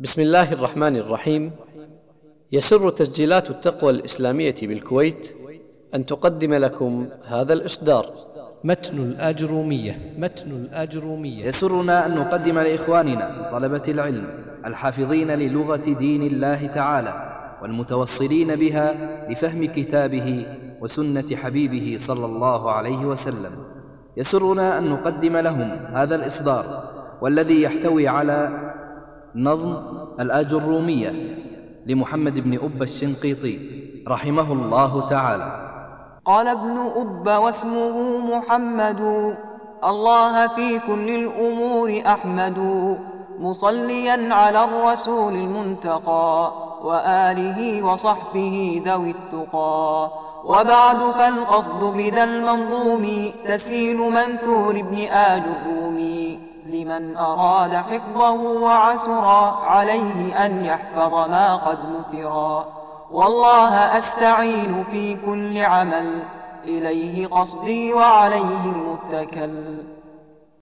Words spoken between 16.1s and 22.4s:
الله تعالى والمتوصلين بها لفهم كتابه وسنة حبيبه صلى